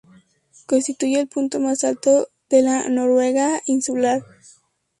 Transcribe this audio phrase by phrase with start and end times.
[0.65, 4.23] Constituye el punto más alto de la Noruega insular.